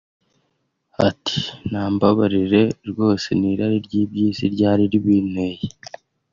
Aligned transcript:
Ati 1.07 1.39
“Nambabarire 1.69 2.63
rwose 2.89 3.29
n’irari 3.39 3.77
ry’iby’isi 3.85 4.45
ryari 4.55 4.83
ribinteye 4.91 5.65